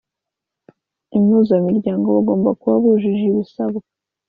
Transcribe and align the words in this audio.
impuzamiryango 1.17 2.05
bagomba 2.15 2.49
kuba 2.59 2.75
bujuje 2.83 3.23
ibisabwa 3.31 3.87